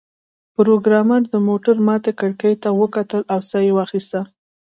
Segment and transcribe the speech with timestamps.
[0.55, 4.19] پروګرامر د موټر ماتې کړکۍ ته وکتل او ساه یې واخیسته